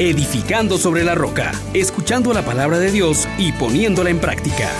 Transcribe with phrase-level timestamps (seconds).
[0.00, 4.70] edificando sobre la roca, escuchando la palabra de Dios y poniéndola en práctica.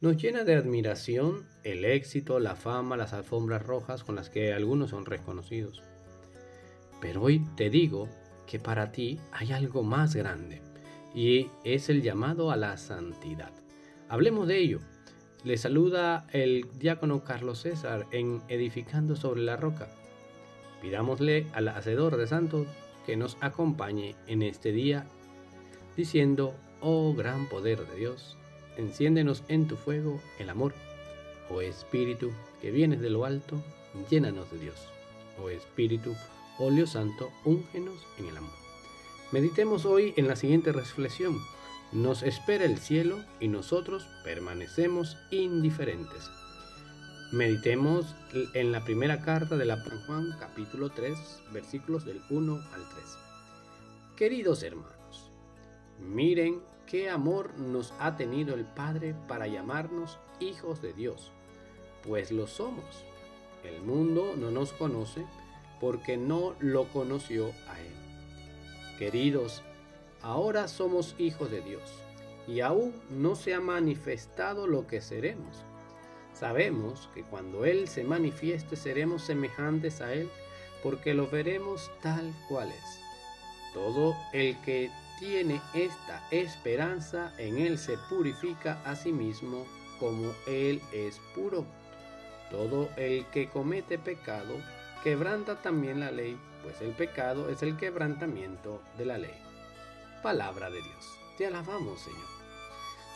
[0.00, 4.90] Nos llena de admiración el éxito, la fama, las alfombras rojas con las que algunos
[4.90, 5.82] son reconocidos.
[7.00, 8.08] Pero hoy te digo
[8.46, 10.62] que para ti hay algo más grande
[11.12, 13.50] y es el llamado a la santidad.
[14.08, 14.78] Hablemos de ello.
[15.42, 19.88] Le saluda el diácono Carlos César en Edificando sobre la Roca.
[20.84, 22.66] Pidámosle al Hacedor de Santos
[23.06, 25.06] que nos acompañe en este día,
[25.96, 28.36] diciendo, oh gran poder de Dios,
[28.76, 30.74] enciéndenos en tu fuego el amor.
[31.48, 33.64] Oh Espíritu, que vienes de lo alto,
[34.10, 34.76] llénanos de Dios.
[35.42, 36.14] Oh Espíritu,
[36.58, 38.52] óleo santo, úngenos en el amor.
[39.32, 41.38] Meditemos hoy en la siguiente reflexión.
[41.92, 46.28] Nos espera el cielo y nosotros permanecemos indiferentes.
[47.34, 48.14] Meditemos
[48.54, 51.18] en la primera carta de la Juan capítulo 3
[51.52, 53.18] versículos del 1 al 3.
[54.14, 55.32] Queridos hermanos,
[55.98, 61.32] miren qué amor nos ha tenido el Padre para llamarnos hijos de Dios,
[62.04, 63.04] pues lo somos.
[63.64, 65.26] El mundo no nos conoce
[65.80, 68.96] porque no lo conoció a Él.
[68.96, 69.64] Queridos,
[70.22, 71.82] ahora somos hijos de Dios
[72.46, 75.64] y aún no se ha manifestado lo que seremos.
[76.34, 80.28] Sabemos que cuando Él se manifieste seremos semejantes a Él
[80.82, 83.00] porque lo veremos tal cual es.
[83.72, 89.64] Todo el que tiene esta esperanza en Él se purifica a sí mismo
[90.00, 91.64] como Él es puro.
[92.50, 94.54] Todo el que comete pecado
[95.02, 99.34] quebranta también la ley, pues el pecado es el quebrantamiento de la ley.
[100.22, 101.18] Palabra de Dios.
[101.38, 102.34] Te alabamos, Señor.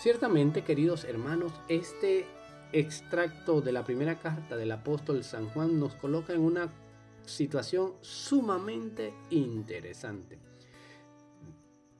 [0.00, 2.26] Ciertamente, queridos hermanos, este
[2.72, 6.72] extracto de la primera carta del apóstol San Juan nos coloca en una
[7.24, 10.38] situación sumamente interesante.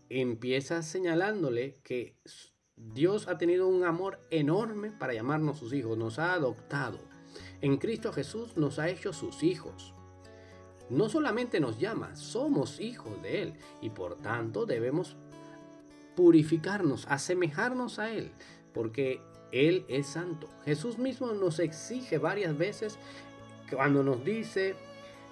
[0.09, 2.17] Empieza señalándole que
[2.77, 6.99] Dios ha tenido un amor enorme para llamarnos sus hijos, nos ha adoptado
[7.61, 9.95] en Cristo Jesús nos ha hecho sus hijos.
[10.91, 15.17] No solamente nos llama, somos hijos de Él y por tanto debemos
[16.17, 18.33] purificarnos, asemejarnos a Él,
[18.73, 19.21] porque
[19.53, 20.49] Él es santo.
[20.65, 22.99] Jesús mismo nos exige varias veces
[23.71, 24.77] cuando nos dice,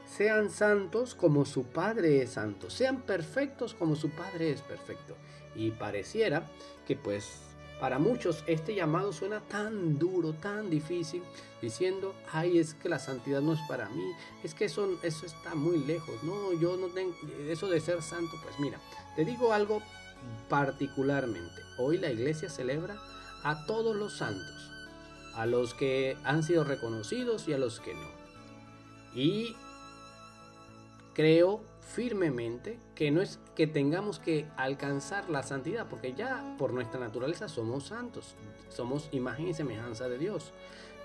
[0.05, 5.17] sean santos como su Padre es santo, sean perfectos como su Padre es perfecto.
[5.55, 6.49] Y pareciera
[6.87, 7.41] que pues
[7.81, 11.23] para muchos este llamado suena tan duro, tan difícil,
[11.61, 14.13] diciendo, ay, es que la santidad no es para mí,
[14.43, 17.15] es que eso, eso está muy lejos, no, yo no tengo,
[17.49, 18.81] eso de ser santo, pues mira,
[19.15, 19.83] te digo algo
[20.49, 22.97] particularmente, hoy la iglesia celebra
[23.47, 24.73] a todos los santos,
[25.37, 28.09] a los que han sido reconocidos y a los que no.
[29.15, 29.55] Y
[31.15, 36.99] creo firmemente que no es que tengamos que alcanzar la santidad, porque ya por nuestra
[36.99, 38.35] naturaleza somos santos,
[38.69, 40.53] somos imagen y semejanza de Dios.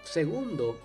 [0.03, 0.79] Segundo,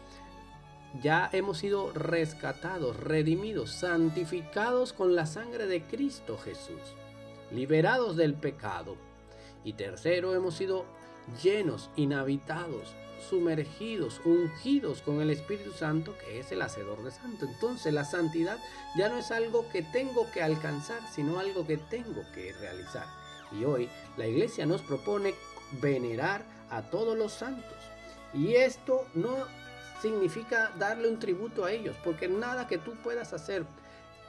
[1.00, 6.82] ya hemos sido rescatados, redimidos, santificados con la sangre de Cristo Jesús,
[7.50, 8.96] liberados del pecado.
[9.64, 10.84] Y tercero, hemos sido
[11.42, 12.94] llenos, inhabitados,
[13.28, 17.46] sumergidos, ungidos con el Espíritu Santo, que es el Hacedor de Santo.
[17.46, 18.58] Entonces la santidad
[18.96, 23.06] ya no es algo que tengo que alcanzar, sino algo que tengo que realizar.
[23.52, 25.34] Y hoy la iglesia nos propone
[25.80, 27.78] venerar a todos los santos.
[28.34, 29.36] Y esto no
[30.02, 33.64] significa darle un tributo a ellos, porque nada que tú puedas hacer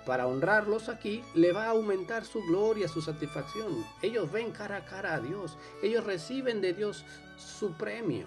[0.07, 3.83] para honrarlos aquí le va a aumentar su gloria, su satisfacción.
[4.01, 7.03] Ellos ven cara a cara a Dios, ellos reciben de Dios
[7.35, 8.25] su premio.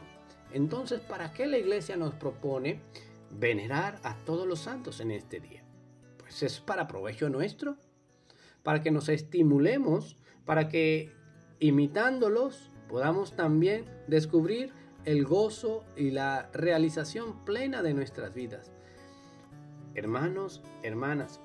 [0.52, 2.82] Entonces, ¿para qué la iglesia nos propone
[3.30, 5.64] venerar a todos los santos en este día?
[6.18, 7.78] Pues es para provecho nuestro,
[8.62, 11.14] para que nos estimulemos, para que
[11.60, 14.74] imitándolos podamos también descubrir
[15.06, 18.70] el gozo y la realización plena de nuestras vidas.
[19.94, 21.41] Hermanos, hermanas,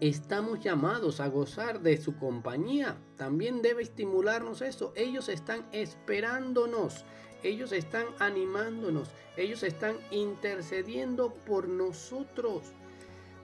[0.00, 2.98] estamos llamados a gozar de su compañía.
[3.16, 4.92] También debe estimularnos eso.
[4.96, 7.04] Ellos están esperándonos
[7.42, 12.64] ellos están animándonos, ellos están intercediendo por nosotros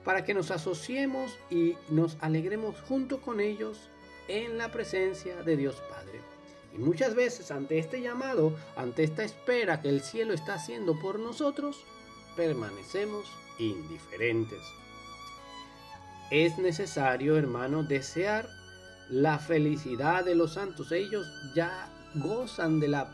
[0.03, 3.89] para que nos asociemos y nos alegremos junto con ellos
[4.27, 6.19] en la presencia de Dios Padre.
[6.73, 11.19] Y muchas veces ante este llamado, ante esta espera que el cielo está haciendo por
[11.19, 11.85] nosotros,
[12.35, 13.25] permanecemos
[13.57, 14.59] indiferentes.
[16.31, 18.47] Es necesario, hermano, desear
[19.09, 20.91] la felicidad de los santos.
[20.91, 23.11] Ellos ya gozan de la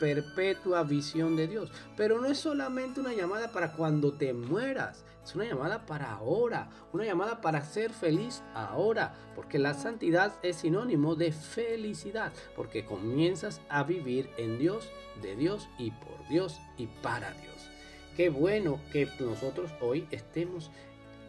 [0.00, 1.70] perpetua visión de Dios.
[1.96, 6.68] Pero no es solamente una llamada para cuando te mueras, es una llamada para ahora,
[6.92, 13.60] una llamada para ser feliz ahora, porque la santidad es sinónimo de felicidad, porque comienzas
[13.68, 14.88] a vivir en Dios,
[15.22, 17.70] de Dios y por Dios y para Dios.
[18.16, 20.70] Qué bueno que nosotros hoy estemos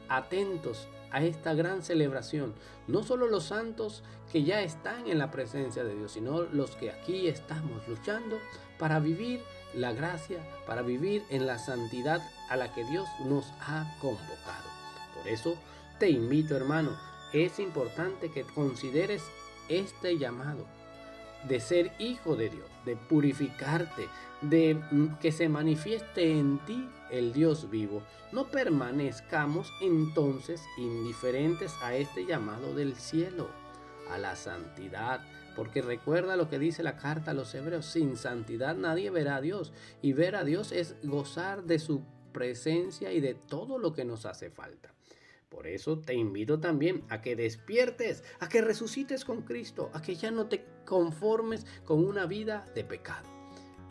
[0.10, 2.54] atentos a esta gran celebración.
[2.88, 6.92] No solo los santos que ya están en la presencia de Dios, sino los que
[6.92, 8.40] aquí estamos luchando
[8.78, 9.42] para vivir
[9.74, 14.70] la gracia, para vivir en la santidad a la que Dios nos ha convocado.
[15.16, 15.56] Por eso
[16.00, 16.98] te invito, hermano,
[17.34, 19.24] es importante que consideres
[19.70, 20.66] este llamado
[21.48, 24.08] de ser hijo de Dios, de purificarte,
[24.42, 28.04] de mm, que se manifieste en ti el Dios vivo.
[28.32, 33.50] No permanezcamos entonces indiferentes a este llamado del cielo,
[34.10, 35.22] a la santidad,
[35.56, 39.42] porque recuerda lo que dice la carta a los hebreos, sin santidad nadie verá a
[39.42, 39.72] Dios,
[40.02, 42.04] y ver a Dios es gozar de su
[42.34, 44.94] presencia y de todo lo que nos hace falta.
[45.56, 50.16] Por eso te invito también a que despiertes, a que resucites con Cristo, a que
[50.16, 53.30] ya no te conformes con una vida de pecado.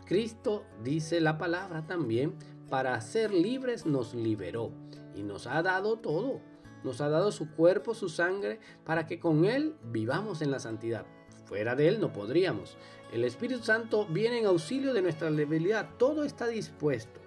[0.05, 2.34] Cristo, dice la palabra también,
[2.69, 4.72] para ser libres nos liberó
[5.14, 6.43] y nos ha dado todo.
[6.84, 11.06] Nos ha dado su cuerpo, su sangre, para que con Él vivamos en la santidad.
[11.46, 12.76] Fuera de Él no podríamos.
[13.10, 15.88] El Espíritu Santo viene en auxilio de nuestra debilidad.
[15.96, 17.20] Todo está dispuesto.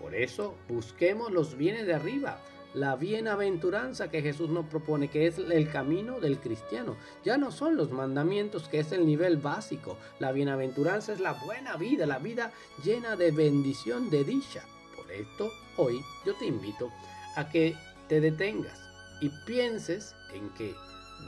[0.00, 2.40] Por eso busquemos los bienes de arriba,
[2.74, 6.96] la bienaventuranza que Jesús nos propone, que es el camino del cristiano.
[7.24, 9.98] Ya no son los mandamientos, que es el nivel básico.
[10.18, 12.52] La bienaventuranza es la buena vida, la vida
[12.84, 14.64] llena de bendición, de dicha.
[14.96, 16.90] Por esto, hoy yo te invito
[17.36, 17.76] a que
[18.08, 18.78] te detengas
[19.20, 20.74] y pienses en que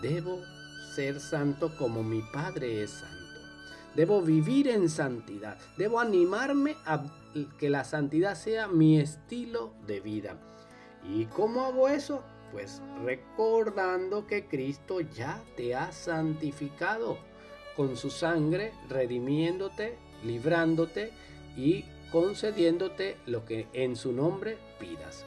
[0.02, 0.40] debo
[0.94, 3.14] ser santo como mi Padre es santo.
[3.94, 5.58] Debo vivir en santidad.
[5.76, 7.04] Debo animarme a
[7.58, 10.36] que la santidad sea mi estilo de vida.
[11.04, 12.22] ¿Y cómo hago eso?
[12.52, 17.18] Pues recordando que Cristo ya te ha santificado
[17.76, 21.12] con su sangre, redimiéndote, librándote
[21.56, 25.26] y concediéndote lo que en su nombre pidas.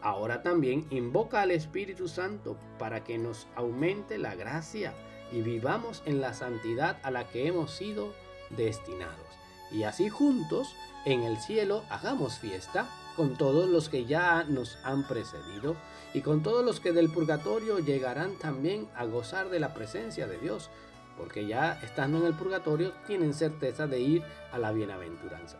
[0.00, 4.94] Ahora también invoca al Espíritu Santo para que nos aumente la gracia
[5.30, 8.14] y vivamos en la santidad a la que hemos sido
[8.50, 9.26] destinados.
[9.70, 10.74] Y así juntos
[11.04, 15.76] en el cielo hagamos fiesta con todos los que ya nos han precedido
[16.14, 20.38] y con todos los que del purgatorio llegarán también a gozar de la presencia de
[20.38, 20.70] Dios,
[21.16, 24.22] porque ya estando en el purgatorio tienen certeza de ir
[24.52, 25.58] a la bienaventuranza.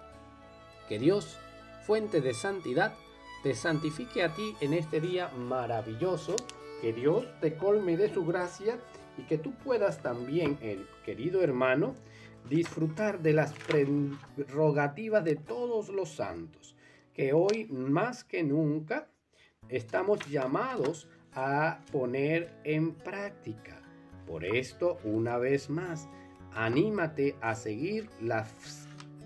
[0.89, 1.37] Que Dios,
[1.87, 2.95] fuente de santidad,
[3.43, 6.37] te santifique a ti en este día maravilloso,
[6.81, 8.79] que Dios te colme de su gracia
[9.19, 11.95] y que tú puedas también, el querido hermano,
[12.49, 16.75] disfrutar de las prerrogativas de todos los santos
[17.15, 19.09] que hoy más que nunca
[19.69, 23.81] estamos llamados a poner en práctica.
[24.27, 26.09] Por esto, una vez más,
[26.53, 28.47] anímate a seguir la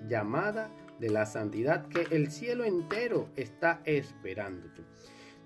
[0.09, 4.83] llamada de la santidad que el cielo entero está esperándote.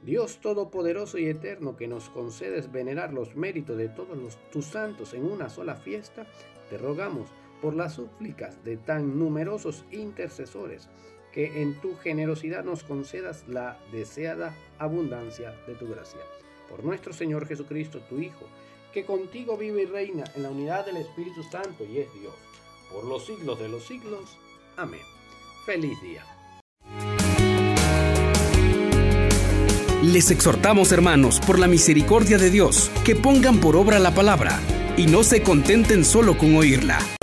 [0.02, 5.24] Dios Todopoderoso y Eterno, que nos concedes venerar los méritos de todos tus santos en
[5.24, 6.26] una sola fiesta,
[6.70, 7.28] te rogamos
[7.60, 10.88] por las súplicas de tan numerosos intercesores
[11.32, 16.20] que en tu generosidad nos concedas la deseada abundancia de tu gracia.
[16.68, 18.46] Por nuestro Señor Jesucristo, tu Hijo,
[18.92, 22.34] que contigo vive y reina en la unidad del Espíritu Santo y es Dios,
[22.92, 24.38] por los siglos de los siglos.
[24.76, 25.02] Amén.
[25.66, 26.24] Feliz día.
[30.02, 34.60] Les exhortamos, hermanos, por la misericordia de Dios, que pongan por obra la palabra
[34.96, 37.17] y no se contenten solo con oírla